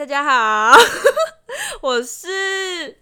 [0.00, 0.72] 大家好，
[1.82, 2.96] 我是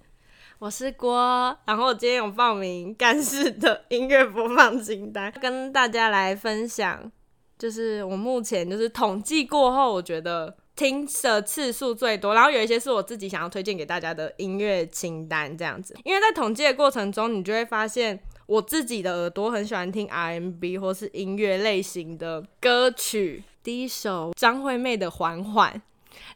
[0.59, 7.09] 我是郭，然后我今天有报名干事的音乐播放清单，跟大家来分享，
[7.57, 23.45] 就是我目前就是统计过后，我觉得听的次数最多，然后有一些是我自己想要推荐给大家的音乐清单这样子，因为在统计的过程中，你就会发现我自己的耳朵很喜欢听 R&B 或是音乐类型的歌曲。
[23.63, 25.73] 第一首张惠妹的《缓缓》。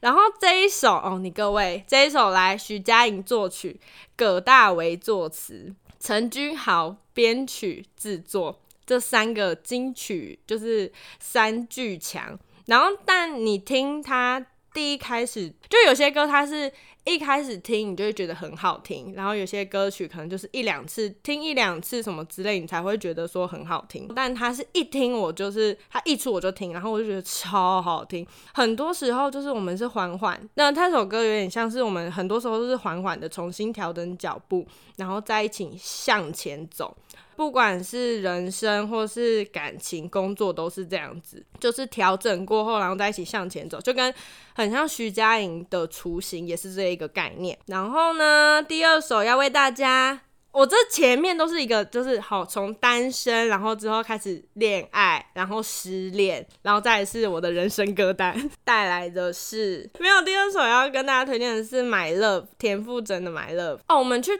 [0.01, 3.81] 然后这一首哦，你各位这一首来，徐佳莹作曲，
[4.17, 12.39] 葛大为作词，陈君豪编曲制作，这三个金曲就是三巨强。
[12.67, 16.73] 然后，但你听他第一开始，就有些歌它是。
[17.05, 24.09] 一开始听你就会觉得很好听，然后有些歌曲可能就是一两次听一两次什么之类，你才会觉得说很好听。
[24.15, 28.25] 但它是一听我就是它一出我就听，然后我就觉得超好听。
[28.55, 34.65] 很多时候就是我们是缓缓，那这首歌有点像是我们很多时候都是缓缓的重新调整脚步，
[34.95, 36.97] 然后在一起向前走。
[37.43, 44.15] 不管是人生或是感情、工作，都是这样子，就是调整过后，然后在一起向前走，就跟
[44.55, 47.59] 很像徐佳莹的雏形也是这一个概念。
[47.67, 50.21] 然后呢，第二首要为大家，
[50.53, 60.23] 我这前面都是一个，就是好从单身，然后之后开始恋爱，然后失恋，然后再是我的人生歌单 带来的是没有。
[60.23, 64.31] 第二首要跟大家推荐的是《My Love》，田馥甄的《My Love》哦，我们去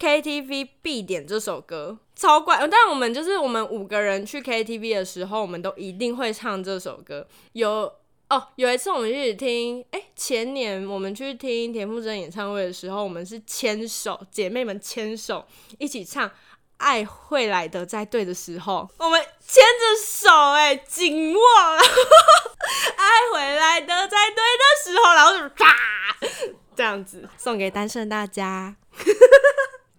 [0.00, 1.98] KTV 必点这首歌。
[2.18, 7.24] 超怪，但我们就是我们五个人去 KTV 的时候，我们都一定会唱这首歌。
[7.52, 7.92] 有
[8.28, 15.46] 哦，有一次我们一起听，哎、前年我们去听田馥甄演唱会的时候，我们是牵手，姐妹们牵手
[15.78, 16.28] 一起唱
[16.78, 21.40] 《爱会来的在对的时候》，我们牵着手、欸，哎，紧握，
[22.98, 25.74] 爱会来的在对的时候，然后就啪，
[26.74, 28.74] 这样子送给单身大家。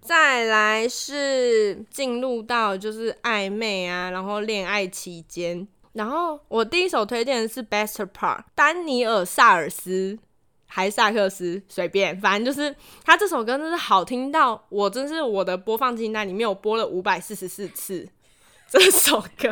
[0.09, 10.17] 再来是进入到就是暧昧啊，然后恋爱期间，然后我第一首推荐的是《Best Part》，丹尼尔萨尔斯
[10.65, 12.75] 还是萨克斯，随便，反正就是
[13.05, 18.09] 他这首歌真是好听到我真是我的播放清单里面有播了五百四十四次
[18.67, 19.47] 这首歌，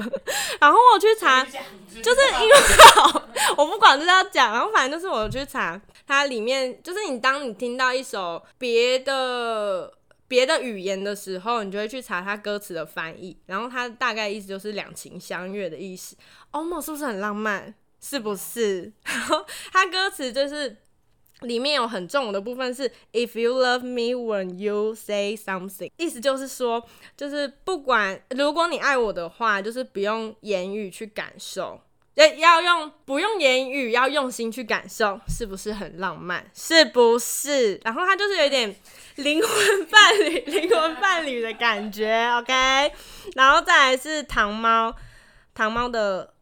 [0.60, 1.46] 然后我去查，
[2.02, 2.56] 就是因为
[2.96, 3.22] 好，
[3.58, 9.94] 我不管是要讲，然后反正就是我去查它里面，就是你当你听到一首别的。
[10.28, 16.16] 别的语言的时候，你就会去查它歌词的翻译，然后它大概意思就是两情相悦的意思。
[16.52, 17.74] 哦，是不是很浪漫？
[18.02, 18.92] 是不是？
[19.06, 20.78] 然后它歌词就是
[21.42, 31.82] 里面有很重的部分是 If you love me when you say something，意思就是说，就是不管如果你爱我的话，就是不用言语去感受。
[32.18, 36.46] 要要用不用言语，要用心去感受，是不是很浪漫？
[36.54, 37.80] 是不是？
[37.84, 38.76] 然后他就是有点
[39.16, 42.92] 灵魂伴侣、灵魂伴侣的感觉，OK。
[43.36, 44.94] 然后再来是糖猫，
[45.54, 46.34] 糖猫的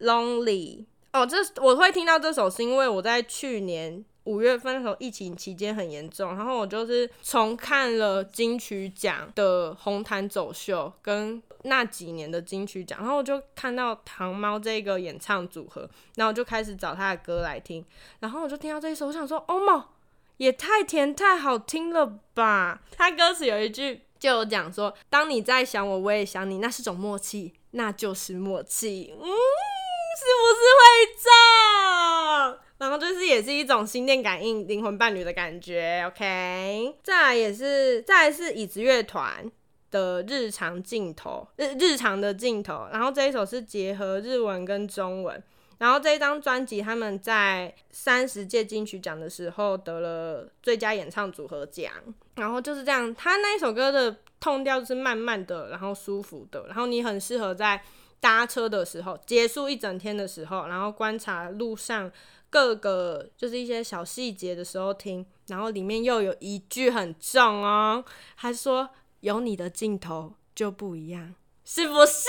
[0.00, 0.86] Lonely。
[1.12, 4.04] 哦，这我会听到这首是因为我在去年。
[4.26, 17.84] 五月份的时候，疫情期间很严重，然后我就是重看了金曲奖的红毯走秀跟那几年的金曲奖，然后我就看到糖猫这个演唱组合，然后我就开始找他的歌来听，
[18.20, 19.88] 然后我就听到这一首，我想说，哦妈，
[20.36, 22.80] 也太甜太好听了吧！
[22.92, 30.84] 他歌词有一句就有讲说，当你在想我，我也想你，那是种默契，那就是默契，嗯，是不是会
[31.22, 32.58] 唱？
[32.78, 36.94] 然后就是也是一种心电感应、灵魂伴侣的感觉，OK。
[37.02, 39.50] 再来也是，再来是椅子乐团
[39.96, 42.86] 的日常镜头，日日常的镜头。
[42.92, 45.42] 然后这一首是结合日文跟中文。
[45.78, 51.92] 然后这一张专辑他们在三十届金曲奖的时候得了最佳演唱组合奖。
[52.34, 57.82] 然后就是这样，他那一首歌的痛调是慢慢的，然后舒服的，然后你很适合在
[58.20, 62.12] 搭车的时候，结束一整天的时候，然后观察路上。
[62.48, 68.02] 各个就是一些小细节的时候听，然后里面又有一句很重哦，
[68.36, 68.88] 还说
[69.20, 71.34] 有你的镜头就不一样，
[71.64, 72.28] 是不是？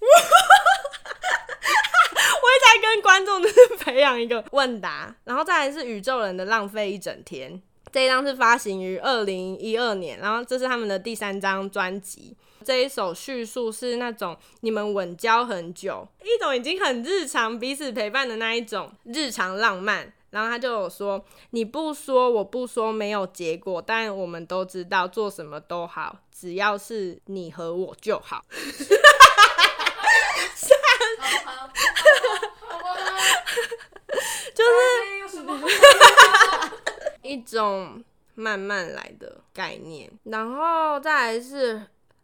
[2.42, 7.60] 我也在跟观众就是培养一个问答，然后再来是宇宙人的浪费一整天，
[7.92, 12.36] 这一张是发行于二零一二年，然后这是他们的第三张专辑。
[12.64, 20.12] 这一首叙述是那种你们稳交很久，一种已经很日常彼此陪伴的那一种日常浪漫。
[20.30, 28.44] 然后他就有说：“你不说，我不说，没有结果，但我们都知道做什么都好，只要是你和我就好。
[34.54, 34.70] ”就是。
[37.22, 38.02] 一种
[38.34, 40.10] 慢慢来的概念。
[40.24, 41.80] 然后再来是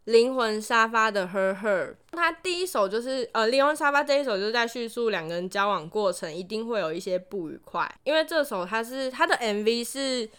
[0.07, 10.29] 灵魂沙发的 Her Her，他第一首就是呃灵魂沙发这一首就是在叙述两个人交往过程一定会有一些不愉快，因为这首他是他的 MV 是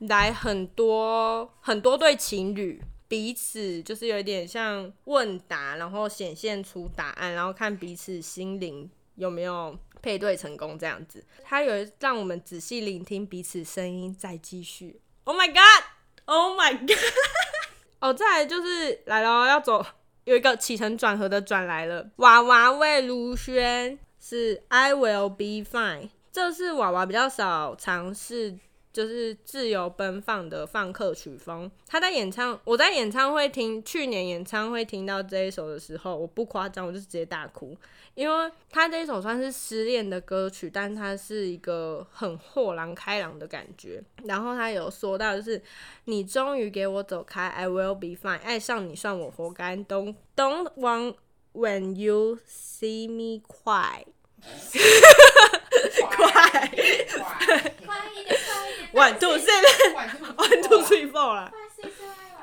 [0.00, 2.80] 来很多很多对情侣。
[3.08, 11.24] 彼此就是有一点像问答，然后显现出答案，然后看彼此心灵有没有配对成功这样子。
[11.44, 15.00] 他有让我们仔细聆听彼此声音，再继续。
[15.22, 16.88] Oh my god！Oh my god！
[18.00, 19.84] 哦，再来就是来了，要走
[20.24, 22.10] 有一个起承转合的转来了。
[22.16, 28.58] 娃娃魏如萱是 I will be fine，这是娃娃比较少尝试。
[28.96, 31.70] 就是自由奔放的放克曲风。
[31.86, 37.76] 他在演唱，我在演唱会听去年演唱会听到这一首的时候，我不夸张，我就直接大哭，
[38.14, 44.02] 因为他这一首算是失恋的歌曲，但它是一个很豁然开朗的感觉。
[44.24, 45.62] 然后他有说到，就是
[46.06, 51.16] 你终于给我走开，I will be fine，爱上你算我活该，Don't don't want
[51.52, 54.04] when you see me cry。
[55.96, 57.08] 快，快一点，
[57.86, 58.36] 快一点
[58.92, 59.18] ！One
[59.92, 61.52] three，One two three four 啦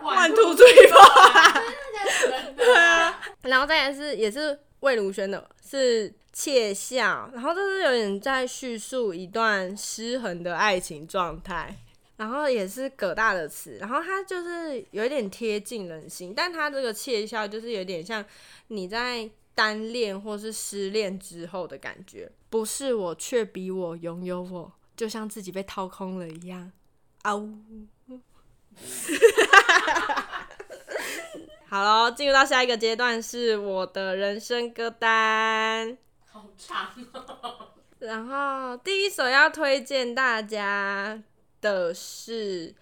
[0.01, 3.21] ，One two three four，对啊。
[3.43, 7.29] 然后再来是也是魏如萱的，是窃笑。
[7.33, 11.75] 然后这是有点在叙述一段失衡的爱情状态。
[12.17, 18.23] 然后也是葛大的词，然后它就是有一点贴近人心，但它这个窃笑就是有点像
[18.67, 19.29] 你在。
[19.55, 26.71] 单恋或是失恋之后的感觉，不是我却比我拥有我，就像自己被掏空了一样。
[27.23, 27.59] 啊呜！
[31.67, 35.97] 好了，进入到下一个阶段是我的人生歌单，
[36.29, 37.69] 好长哦。
[37.99, 41.21] 然后第一首要推荐大家
[41.61, 42.71] 的是《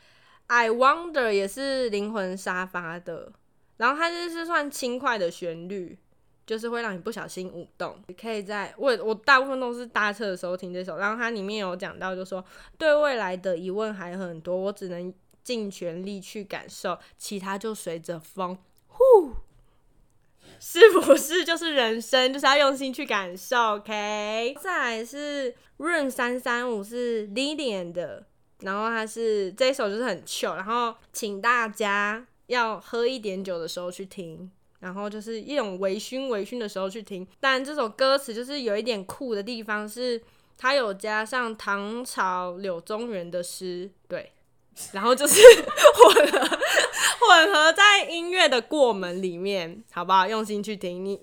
[0.48, 3.32] I Wonder》，也是灵魂沙发的，
[3.78, 5.98] 然后它就是算轻快的旋律。
[6.46, 12.44] 就是会让你不小心舞动，你可以在我我大部分都是搭车的时候听这首，然后它里面有讲到，就说
[12.78, 18.58] 对未来的疑问还很多，我只能尽全力去感受，其他就随着风，
[18.88, 19.32] 呼，
[20.60, 28.26] 是不是就是人生就是要用心去感受？OK，再来是润三三五是 Lilian 的，
[28.60, 34.52] 然后它是这一首就是很 chill，然后请大家要喝一点酒的时候去听。
[34.82, 40.22] 然后就是一种微醺、微醺的时候去听，但这首歌词就是有一点酷的地方，是
[40.58, 44.32] 它有加上唐朝柳宗元的诗，对，
[44.92, 46.60] 然后就是混合
[47.20, 50.28] 混合在音乐的过门里面，好不好？
[50.28, 51.18] 用心去听，你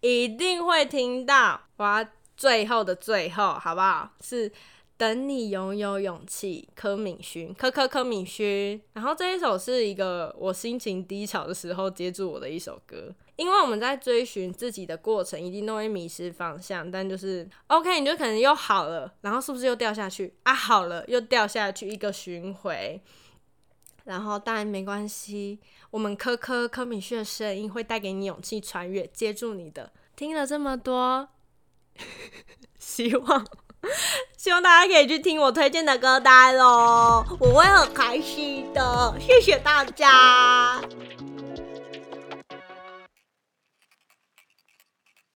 [0.00, 2.04] 一定会听到哇，
[2.36, 4.10] 最后的最后，好不好？
[4.20, 4.50] 是。
[4.98, 8.82] 等你拥有勇气，柯敏勋，柯柯柯敏勋。
[8.94, 16.90] 然后这一首是一个我心情低潮的时候接住我的一首歌，因为我们在追寻自己的过程，一定都会迷失方向。
[16.90, 20.52] 但就是 OK，你就可能又好了，然后是不是又掉下去啊？
[20.52, 23.00] 好了，又掉下去，一个巡回。
[24.02, 25.60] 然后当然没关系，
[25.92, 29.92] 我们柯柯柯敏勋的声音会带给你勇气，穿越，接住你的。
[30.16, 31.28] 听了这么多，
[32.80, 33.46] 希望。
[34.36, 39.14] 希望大家可以去听我推荐的歌单哦，我会很开心的。
[39.20, 40.80] 谢谢大家。